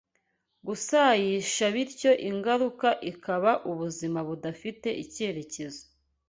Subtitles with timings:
[0.67, 5.81] gusayisha bityo ingaruka ikaba ubuzima budafite icyerekezo